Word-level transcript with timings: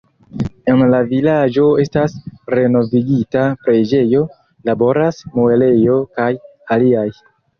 En 0.71 0.79
la 0.91 0.99
vilaĝo 1.09 1.65
estas 1.83 2.15
renovigita 2.53 3.43
preĝejo, 3.67 4.23
laboras 4.69 5.21
muelejo 5.39 5.99
kaj 6.19 6.31
aliaj. 6.77 7.07